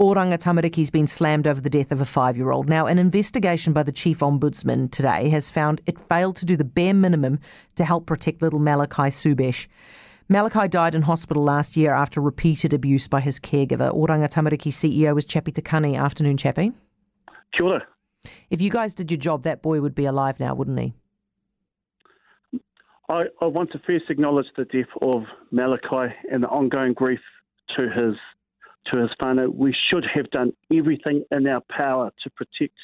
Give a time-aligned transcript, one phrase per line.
[0.00, 2.70] Oranga Tamariki's been slammed over the death of a five year old.
[2.70, 6.64] Now, an investigation by the Chief Ombudsman today has found it failed to do the
[6.64, 7.38] bare minimum
[7.74, 9.66] to help protect little Malachi Subecz.
[10.30, 13.94] Malachi died in hospital last year after repeated abuse by his caregiver.
[13.94, 15.98] Oranga Tamariki CEO was Chappie Te Kani.
[15.98, 16.72] Afternoon, Chappie.
[17.52, 17.86] Kia ora.
[18.48, 20.94] If you guys did your job, that boy would be alive now, wouldn't he?
[23.10, 27.20] I, I want to first acknowledge the death of Malachi and the ongoing grief
[27.76, 28.14] to his
[28.86, 29.54] to his whānau.
[29.54, 32.76] We should have done everything in our power to protect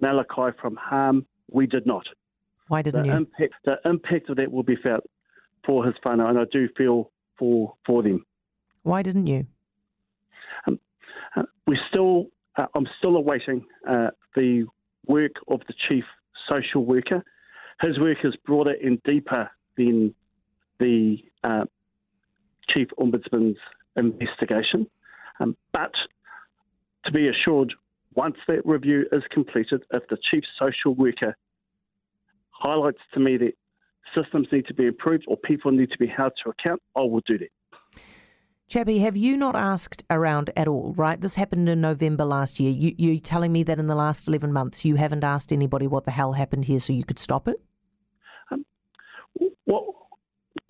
[0.00, 1.26] Malachi from harm.
[1.50, 2.06] We did not.
[2.68, 3.14] Why didn't the you?
[3.14, 5.04] Impact, the impact of that will be felt
[5.66, 8.24] for his whānau, and I do feel for for them.
[8.82, 9.46] Why didn't you?
[10.66, 10.78] Um,
[11.36, 14.66] uh, we still, uh, I'm still awaiting uh, the
[15.06, 16.04] work of the chief
[16.50, 17.22] social worker.
[17.80, 20.14] His work is broader and deeper than
[20.78, 21.64] the uh,
[22.68, 23.58] chief ombudsman's
[23.96, 24.86] investigation.
[25.40, 25.92] Um, but
[27.06, 27.72] to be assured,
[28.14, 31.36] once that review is completed, if the chief social worker
[32.50, 33.52] highlights to me that
[34.14, 37.22] systems need to be improved or people need to be held to account, I will
[37.26, 37.48] do that.
[38.66, 41.20] Chappie, have you not asked around at all, right?
[41.20, 42.70] This happened in November last year.
[42.70, 46.04] You, you're telling me that in the last 11 months you haven't asked anybody what
[46.04, 47.60] the hell happened here so you could stop it?
[48.50, 48.64] Um,
[49.64, 49.84] what,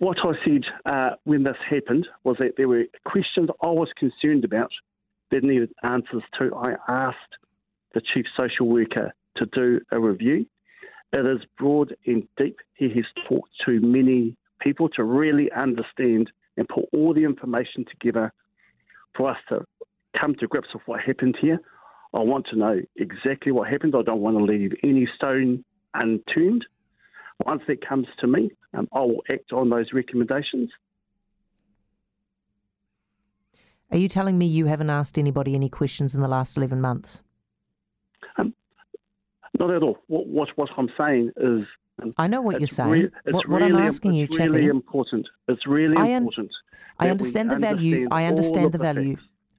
[0.05, 4.45] what I said uh, when this happened was that there were questions I was concerned
[4.45, 4.69] about
[5.31, 6.53] that needed answers to.
[6.53, 7.17] I asked
[7.95, 10.45] the chief social worker to do a review.
[11.11, 12.57] It is broad and deep.
[12.75, 18.31] He has talked to many people to really understand and put all the information together
[19.17, 19.65] for us to
[20.21, 21.57] come to grips with what happened here.
[22.13, 23.95] I want to know exactly what happened.
[23.97, 26.63] I don't want to leave any stone unturned.
[27.43, 30.69] Once that comes to me, um, I will act on those recommendations.
[33.91, 37.21] Are you telling me you haven't asked anybody any questions in the last 11 months?
[38.37, 38.53] Um,
[39.59, 39.97] not at all.
[40.07, 41.65] What, what, what I'm saying is.
[42.01, 42.89] Um, I know what you're saying.
[42.89, 44.49] Re- what, really, what, I'm asking you, it's Chappie.
[44.49, 45.27] really important.
[45.47, 46.51] It's really I un- important.
[46.99, 48.07] I understand the value.
[48.11, 49.17] I understand the value.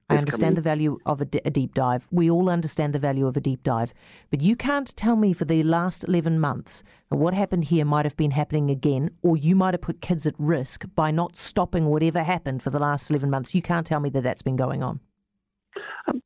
[0.09, 2.07] I understand the value of a, d- a deep dive.
[2.11, 3.93] We all understand the value of a deep dive.
[4.29, 8.05] But you can't tell me for the last 11 months that what happened here might
[8.05, 11.87] have been happening again, or you might have put kids at risk by not stopping
[11.87, 13.53] whatever happened for the last 11 months.
[13.53, 15.01] You can't tell me that that's been going on.
[16.07, 16.21] Um,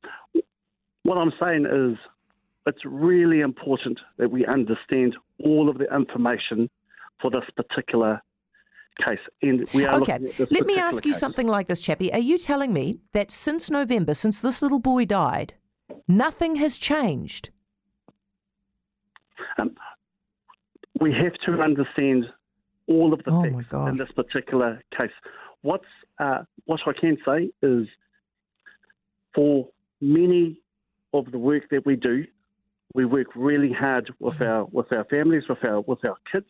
[1.02, 1.98] what I'm saying is
[2.66, 6.70] it's really important that we understand all of the information
[7.20, 8.22] for this particular
[8.98, 9.18] case.
[9.42, 10.18] And we are okay,
[10.50, 11.20] let me ask you case.
[11.20, 12.12] something like this, Chappie.
[12.12, 15.54] Are you telling me that since November, since this little boy died,
[16.08, 17.50] nothing has changed?
[19.58, 19.74] Um,
[21.00, 22.26] we have to understand
[22.86, 25.10] all of the oh facts in this particular case.
[25.62, 25.84] What's
[26.18, 27.86] uh, what I can say is,
[29.34, 29.68] for
[30.00, 30.60] many
[31.12, 32.24] of the work that we do,
[32.94, 34.44] we work really hard with Mm-hmm.
[34.44, 36.46] our with our families, with our with our kids.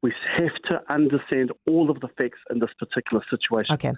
[0.00, 3.74] We have to understand all of the facts in this particular situation.
[3.74, 3.92] Okay.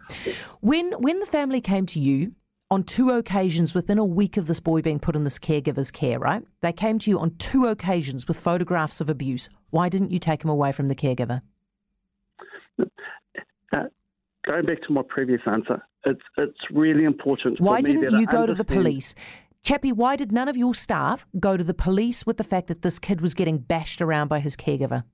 [0.61, 2.33] When when the family came to you
[2.71, 6.19] on two occasions within a week of this boy being put in this caregiver's care,
[6.19, 6.43] right?
[6.61, 9.49] They came to you on two occasions with photographs of abuse.
[9.71, 11.43] Why didn't you take him away from the caregiver?
[12.79, 13.85] Uh,
[14.47, 17.61] going back to my previous answer, it's it's really important.
[17.61, 19.15] Why didn't you go to the police?
[19.63, 22.81] Chappie, why did none of your staff go to the police with the fact that
[22.81, 25.05] this kid was getting bashed around by his caregiver?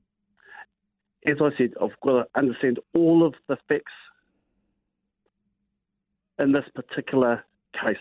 [1.27, 3.93] As I said, I've got to understand all of the facts
[6.39, 7.97] in this particular case.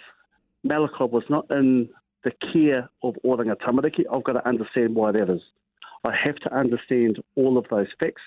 [0.63, 1.89] Malachi was not in
[2.23, 4.03] the care of Oranga Tamariki.
[4.11, 5.41] I've got to understand why that is.
[6.03, 8.21] I have to understand all of those facts.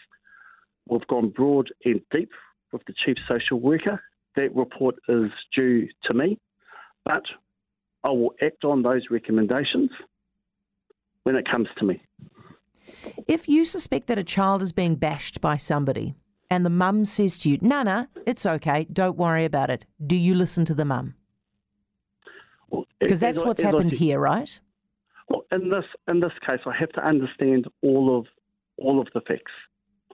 [0.88, 2.30] We've gone broad and deep
[2.72, 4.02] with the chief social worker.
[4.36, 6.38] That report is due to me,
[7.04, 7.22] but
[8.04, 9.90] I will act on those recommendations
[11.24, 12.00] when it comes to me.
[13.26, 16.14] If you suspect that a child is being bashed by somebody
[16.50, 20.34] and the mum says to you, Nana, it's okay, don't worry about it, do you
[20.34, 21.14] listen to the mum?
[22.98, 24.58] Because as that's I- what's I happened here, right?
[25.28, 28.26] Well, in this in this case, I have to understand all of
[28.78, 29.52] all of the facts.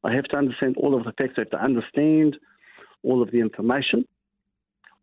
[0.02, 1.34] I have to understand all of the facts.
[1.36, 2.36] I have to understand
[3.02, 4.06] all of the information.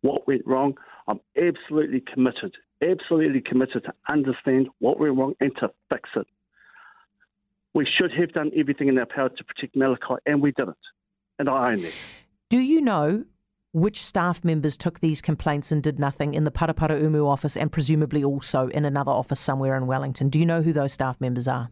[0.02, 0.76] What went wrong?
[1.08, 6.26] I'm absolutely committed, absolutely committed to understand what went wrong and to fix it.
[7.74, 10.76] We should have done everything in our power to protect Malachi, and we didn't.
[11.38, 11.92] And I own that.
[12.50, 13.24] Do you know
[13.72, 18.22] which staff members took these complaints and did nothing in the Paraparaumu office and presumably
[18.22, 20.28] also in another office somewhere in Wellington?
[20.28, 21.70] Do you know who those staff members are?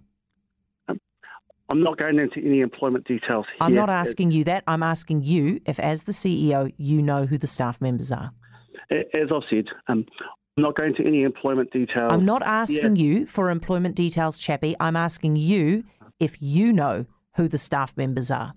[0.88, 3.58] I'm not going into any employment details here.
[3.61, 4.64] I'm not asking you that.
[4.67, 8.32] I'm asking you if, as the CEO, you know who the staff members are.
[8.91, 10.05] as I've said, um,
[10.56, 12.12] I'm not going to any employment details.
[12.12, 13.05] I'm not asking yeah.
[13.05, 14.75] you for employment details, Chappie.
[14.81, 15.85] I'm asking you
[16.19, 17.06] if you know
[17.37, 18.55] who the staff members are.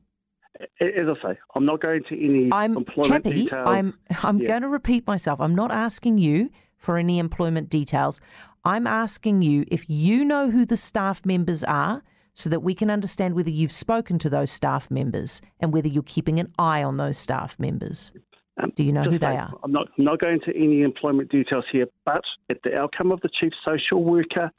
[0.80, 3.68] As I say, I'm not going to any I'm, employment Chappie, details.
[3.68, 4.48] I'm I'm yeah.
[4.48, 5.40] going to repeat myself.
[5.40, 8.20] I'm not asking you for any employment details.
[8.66, 12.04] I'm asking you if you know who the staff members are
[12.34, 16.04] so that we can understand whether you've spoken to those staff members and whether you're
[16.04, 18.14] keeping an eye on those staff members.
[18.62, 19.54] Um, Do you know who they are?
[19.64, 23.30] I'm not, not going to any employment details here, but at the outcome of the
[23.40, 24.52] Chief Social Worker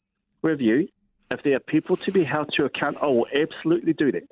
[0.42, 0.88] review,
[1.30, 4.24] if there are people to be held to account, I will absolutely do that.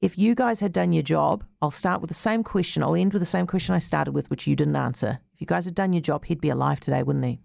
[0.00, 2.82] If you guys had done your job, I'll start with the same question.
[2.82, 5.20] I'll end with the same question I started with, which you didn't answer.
[5.34, 7.40] If you guys had done your job, he'd be alive today, wouldn't he?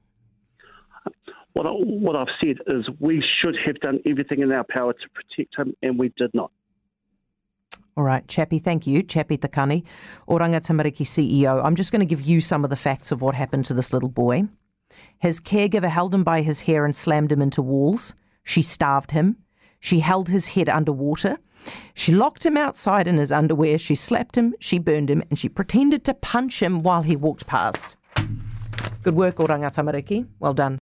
[1.54, 5.10] What, I, what I've said is we should have done everything in our power to
[5.14, 6.52] protect him, and we did not.
[7.98, 9.04] All right, Chappie, thank you.
[9.04, 9.84] Chappie Te Kani,
[10.28, 11.64] Oranga Tamariki CEO.
[11.64, 13.92] I'm just going to give you some of the facts of what happened to this
[13.92, 14.44] little boy.
[15.20, 18.16] His caregiver held him by his hair and slammed him into walls.
[18.44, 19.38] She starved him.
[19.80, 21.38] She held his head underwater.
[21.94, 23.78] She locked him outside in his underwear.
[23.78, 27.46] She slapped him, she burned him, and she pretended to punch him while he walked
[27.46, 27.98] past.
[29.04, 30.28] Good work, Oranga Tamariki.
[30.40, 30.80] Well done.